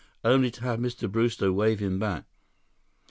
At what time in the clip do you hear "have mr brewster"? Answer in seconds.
0.63-1.53